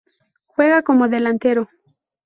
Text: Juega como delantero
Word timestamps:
Juega 0.47 0.81
como 0.81 1.09
delantero 1.09 1.69